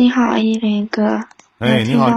[0.00, 1.20] 你好，依林哥。
[1.58, 2.08] 哎，你好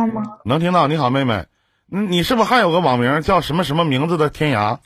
[0.46, 0.88] 能听到。
[0.88, 1.46] 你好，妹妹。
[1.92, 4.78] 嗯，你是不是还有个网名叫什么什么名字的天涯？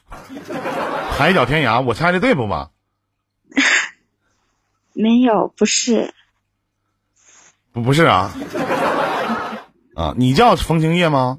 [1.15, 2.71] 海角天涯，我猜的对不吧？
[4.94, 6.12] 没有，不是。
[7.71, 8.34] 不不是啊。
[9.93, 11.38] 啊，你叫风清叶吗？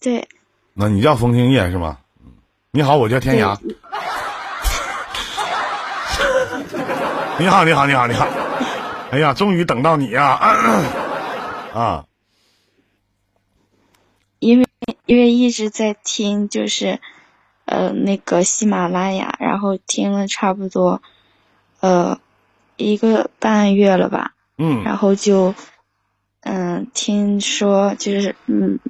[0.00, 0.26] 对。
[0.74, 1.98] 那你叫风清叶是吗？
[2.20, 2.32] 嗯。
[2.72, 3.56] 你好，我叫天涯。
[7.38, 8.26] 你好，你好，你好，你好。
[9.12, 10.24] 哎呀，终于等到你呀！
[11.74, 12.06] 啊。
[14.38, 14.66] 因为
[15.04, 16.98] 因为一直在听，就是
[17.66, 21.02] 呃那个喜马拉雅，然后听了差不多
[21.80, 22.18] 呃
[22.76, 24.32] 一个半月了吧。
[24.56, 24.82] 嗯。
[24.82, 25.54] 然后就
[26.40, 28.80] 嗯听说就是嗯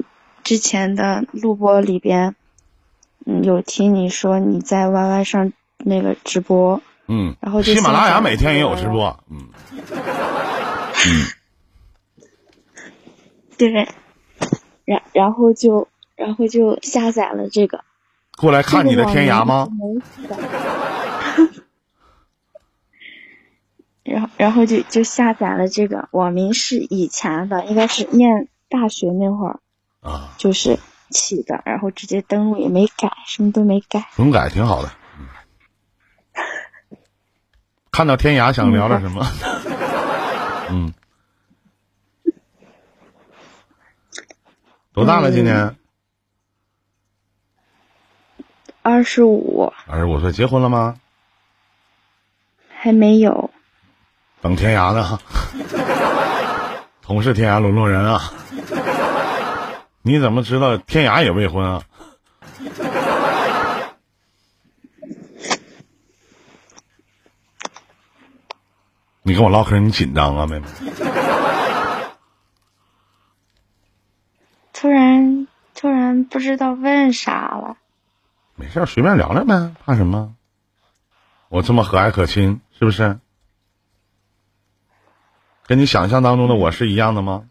[0.45, 2.37] 之前的录播里边
[3.27, 6.81] 嗯有听你说你在 YY 上那个直播。
[7.09, 7.35] 嗯。
[7.41, 9.19] 然后就喜马拉雅每天也有直播。
[9.29, 9.49] 嗯。
[11.07, 11.27] 嗯。
[13.57, 13.89] 对。
[14.85, 17.85] 然然后就然后就下载了这个，
[18.37, 19.69] 过来看你的天涯吗？
[24.03, 29.61] 然后然后就就下载了这个网名是以前的，应该是念大学那会儿
[30.01, 30.79] 啊，就是
[31.11, 34.09] 起的，然后直接登录也没改，什么都没改。
[34.17, 34.91] 不用改，挺好的。
[37.93, 39.25] 看到天涯想聊点什么？
[39.67, 39.72] 嗯。
[44.93, 45.31] 多大了？
[45.33, 45.77] 今年
[48.83, 49.73] 二十五。
[49.87, 50.99] 二十五岁，结婚了吗？
[52.69, 53.51] 还没有。
[54.41, 55.19] 等天涯呢？
[57.01, 58.33] 同是天涯沦落人啊！
[60.03, 61.83] 你怎么知道天涯也未婚啊？
[69.25, 70.67] 你跟我唠嗑，你紧张啊，妹妹？
[74.73, 77.77] 突然，突然不知道问啥了。
[78.57, 80.35] 没事，随便聊聊呗，怕什么？
[81.49, 83.21] 我这么和蔼可亲，是不是？
[85.67, 87.49] 跟你想象当中的我是一样的吗？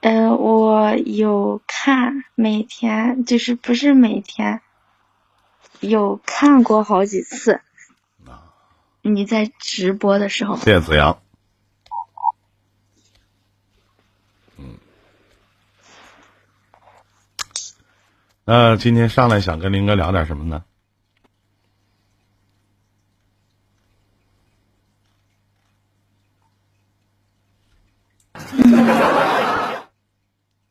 [0.00, 4.60] 呃，我有看，每天就是不是每天，
[5.80, 7.62] 有看过好几次。
[9.08, 10.56] 你在直播的时候。
[10.56, 11.20] 谢谢子阳。
[14.56, 14.78] 嗯
[18.44, 20.64] 那今天上来想跟林哥聊点什么呢？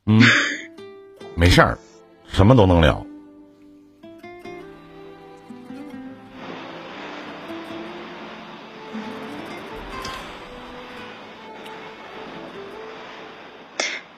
[0.09, 0.21] 嗯，
[1.35, 1.77] 没事儿，
[2.27, 3.06] 什么都能聊。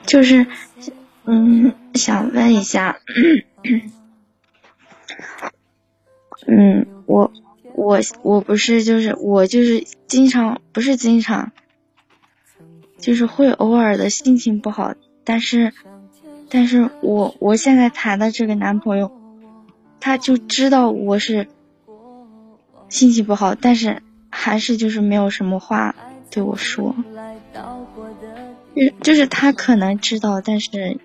[0.09, 0.47] 就是，
[1.25, 2.97] 嗯，想问一下。
[6.47, 7.31] 嗯，我
[7.75, 11.51] 我我不是就是我就是经常不是经常，
[12.97, 15.71] 就是会偶尔的心情不好，但是
[16.49, 19.11] 但是我我现在谈的这个男朋友，
[19.99, 21.47] 他就知道我是
[22.89, 25.93] 心情不好，但是还是就是没有什么话
[26.31, 26.95] 对我说，
[28.75, 30.99] 就就是他可能知道，但是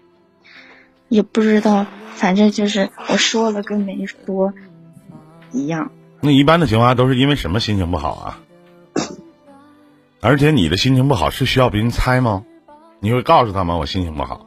[1.08, 1.86] 也不知道。
[2.14, 4.54] 反正就是我说了跟没说
[5.50, 5.90] 一样。
[6.20, 8.40] 那一般的情况下都是因为什么心情不好啊？
[10.20, 12.44] 而且你的心情不好是需要别人猜吗？
[13.00, 13.76] 你会告诉他吗？
[13.76, 14.46] 我心情不好。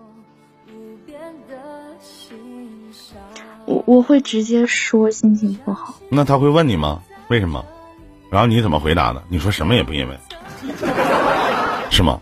[3.66, 5.96] 我我会直接说心情不好。
[6.10, 7.04] 那他会问你吗？
[7.28, 7.66] 为什么？
[8.32, 9.22] 然后你怎么回答的？
[9.28, 10.18] 你说什么也不因为，
[11.92, 12.22] 是吗？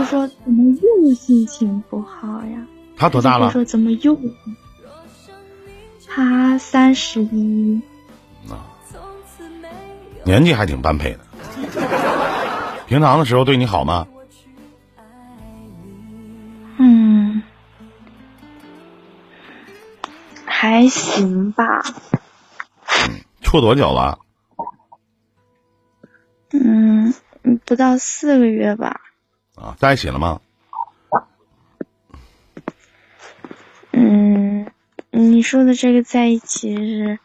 [0.00, 2.66] 他就说怎么又心情不好呀？
[2.96, 3.50] 他多大了？
[3.50, 4.18] 说怎么又？
[6.08, 7.82] 他三十一。
[8.48, 8.64] 啊，
[10.24, 11.20] 年纪还挺般配的。
[12.86, 14.06] 平常的时候对你好吗？
[16.78, 17.42] 嗯，
[20.46, 21.82] 还行吧。
[23.06, 24.18] 嗯，处多久了？
[26.52, 27.12] 嗯，
[27.66, 28.98] 不到四个月吧。
[29.60, 30.40] 啊，在一起了吗？
[33.92, 34.66] 嗯，
[35.10, 37.18] 你说的这个在一起是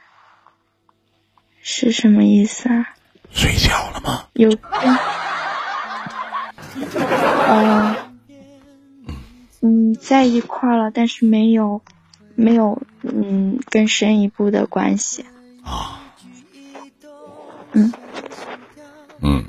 [1.61, 2.93] 是什么意思啊？
[3.31, 4.27] 睡觉了吗？
[4.33, 4.49] 有。
[7.47, 7.95] 呃，
[9.61, 11.81] 嗯，在一块了，但是没有
[12.35, 15.25] 没有嗯更深一步的关系。
[15.63, 16.01] 啊。
[17.71, 17.93] 嗯
[19.21, 19.45] 嗯。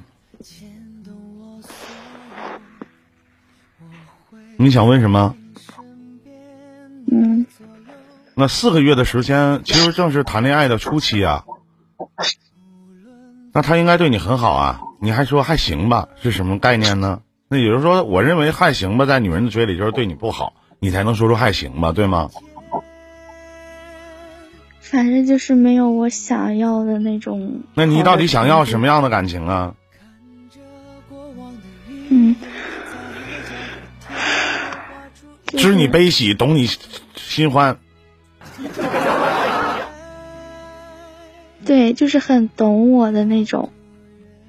[4.59, 5.35] 你想问什么？
[7.11, 7.47] 嗯，
[8.35, 11.45] 那四个月的时间，其实正是谈恋爱的初期啊。
[13.53, 17.21] 那他应该对你很好啊，你还说还行吧，是什么概念呢？
[17.49, 22.29] 那也就是说，我认为还行吧，在女人的嘴里就是对你不好，你才能说出还行吧，对吗？
[24.81, 27.63] 反正就是没有我想要的那种。
[27.75, 29.75] 那你到底想要什么样的感情啊？
[35.57, 36.69] 知你悲喜，懂你
[37.17, 37.79] 心欢。
[41.65, 43.73] 对，就是很懂我的那种。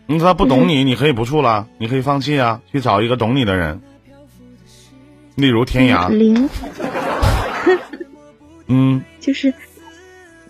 [0.06, 3.82] 那他不懂你，你可以不处了，你可以放弃啊，去找一个懂你的人，
[5.36, 6.10] 例如天涯。
[6.10, 6.50] 灵。
[8.68, 9.04] 嗯。
[9.20, 9.54] 就是，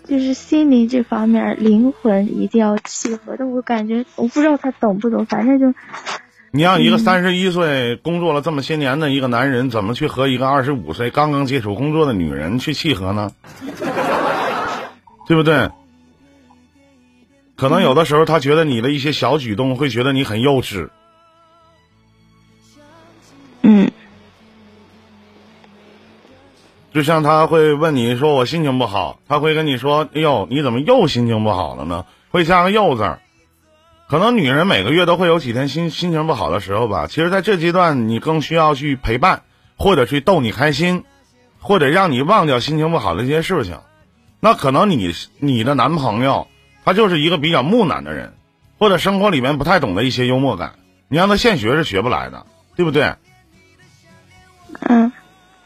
[0.04, 3.46] 就是心灵这方面，灵魂一定要契合的。
[3.46, 5.74] 我感觉，我不知道他懂不懂，反正就。
[6.50, 13.30] 你让一个三十一岁工作了这么些年的一个男人，怎么去和一个二十五岁刚刚接触工作的女人去契合呢？
[15.26, 15.70] 对不对？
[17.54, 20.88] 可能有的时候他觉得你的一些小举动会觉得你很幼稚。
[23.62, 23.90] 嗯。
[26.94, 33.20] 就像他会问你说我心情不好，他会跟你说：“哎呦，你怎么又心情不好了呢？”会加个“又”字儿。
[34.08, 37.06] 可能女人每个月都会有几天心心情不好的时候吧。
[37.06, 39.42] 其实，在这阶段，你更需要去陪伴，
[39.76, 41.04] 或者去逗你开心，
[41.58, 43.78] 或者让你忘掉心情不好的一些事情。
[44.40, 46.48] 那可能你你的男朋友
[46.86, 48.32] 他就是一个比较木讷的人，
[48.78, 50.78] 或者生活里面不太懂得一些幽默感，
[51.08, 52.46] 你让他现学是学不来的，
[52.76, 53.14] 对不对？
[54.88, 55.12] 嗯。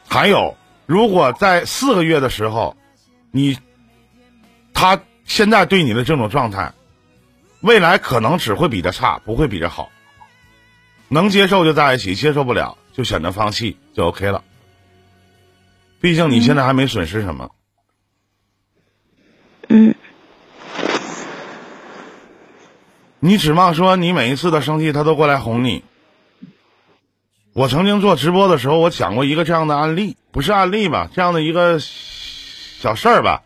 [0.08, 0.56] 还有，
[0.86, 2.76] 如果在四个月的时候，
[3.30, 3.56] 你
[4.74, 6.72] 他现在对你的这种状态。
[7.62, 9.90] 未来可能只会比他差，不会比他好。
[11.08, 14.44] 能接受就在一起，接受不了就选择放弃，就 OK 了。
[16.00, 17.50] 毕竟你现在还没损失什么。
[19.68, 19.94] 嗯。
[23.20, 25.84] 你指望说你每一次的生气他都过来哄你？
[27.52, 31.08] 我曾经做直播的时候，我讲过一个这样的案例，不是案例吧？
[31.14, 33.42] 这样的一个小事儿吧。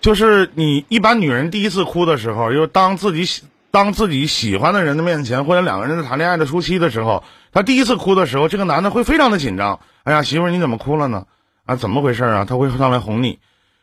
[0.00, 9.80] 就是你一般女人第一次哭的时候，就当自己喜当自己喜欢的人的面前，或者两个人在谈恋爱的初期的时候，她第一次哭的时候，这个男的会非常的紧张。
[10.04, 11.26] 哎呀，媳妇儿你怎么哭了呢？
[11.66, 12.44] 啊，怎么回事啊？
[12.44, 13.40] 他会上来哄你，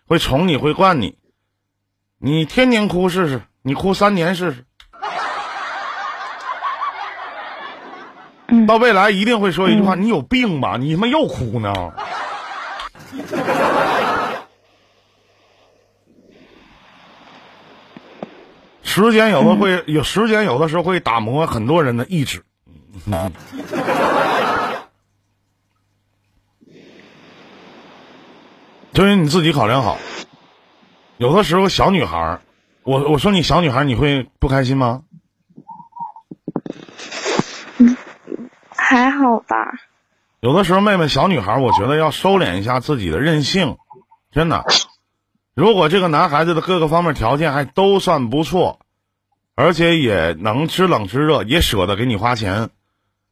[0.07, 1.17] 会宠你，会惯你。
[2.17, 4.65] 你天天哭试试，你哭三年试试。
[8.67, 10.77] 到未来一定会说一句话：你有病吧？
[10.79, 11.73] 你他妈又哭呢？
[18.95, 22.45] 时间有的会有时间，有的时候会打磨很多人的意志。
[28.94, 29.97] 就是你自己考量好。
[31.18, 32.39] 有的时候小女孩
[32.83, 35.01] 我我说你小女孩你会不开心吗？
[38.69, 39.74] 还好吧。
[40.39, 43.75] 有的时候妹妹小女孩我觉得要收敛一下自己的任性，
[44.31, 44.63] 真的。
[45.53, 48.80] 如果这个男孩子的各个方面条件还都算不错。
[49.57, 52.71] 而且也能知冷知热，也舍得给你花钱，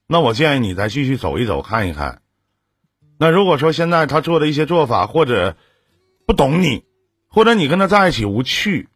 [0.07, 2.21] 那我建议你再继续走一走，看一看。
[3.19, 5.57] 那如果说现在他做的一些做法，或者
[6.25, 6.85] 不懂你，
[7.27, 8.87] 或者你跟他在一起无趣，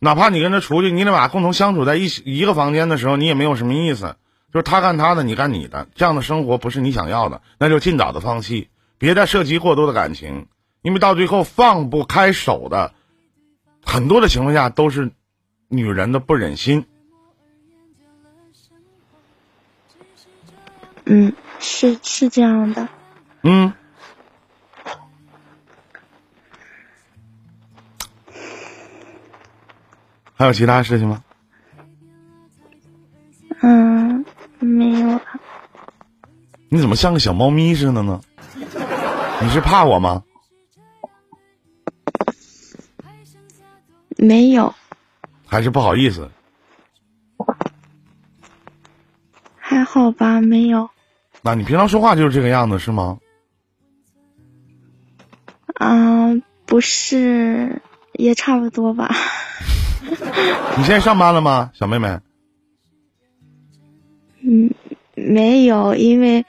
[0.00, 4.16] 哪怕你跟他出去，你俩共同相处在一起一个房间的时候，你也没有什么意思，
[4.52, 10.48] 就是他干他的，你干你的，这样的生活不是你想要的，那就尽早的放弃，别再涉及过多的感情，
[10.82, 12.92] 因为到最后放不开手的，
[13.84, 15.12] 很多的情况下都是。
[15.74, 16.86] 女人的不忍心，
[21.04, 22.88] 嗯，是是这样的，
[23.42, 23.72] 嗯，
[30.34, 31.22] 还有其他事情吗？
[33.60, 34.24] 嗯，
[34.58, 35.22] 没有了。
[36.68, 38.20] 你怎么像个小猫咪似的呢？
[39.40, 40.22] 你是怕我吗？
[44.16, 44.74] 没有。
[45.54, 46.28] 还是不好意思，
[49.56, 50.90] 还好吧，没有。
[51.42, 53.18] 那你平常说话就是这个样子是吗？
[55.78, 57.80] 嗯，不是，
[58.14, 59.14] 也差不多吧。
[60.76, 62.18] 你现在上班了吗，小妹妹？
[64.42, 64.74] 嗯，
[65.14, 66.46] 没有，因为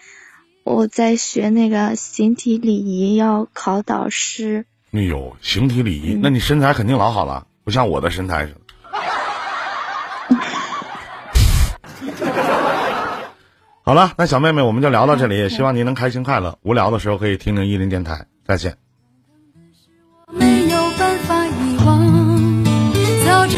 [0.63, 4.65] 我在学那个形体礼仪，要考导师。
[4.93, 8.61] 哎呦，形体礼仪，那你身材肯定老好了，不像我的身材似的。
[13.85, 16.57] 好了，那小妹妹我们就聊到这里，也希望您能开心快乐。
[16.63, 18.75] 无聊的时候可以听听伊林电台，再见。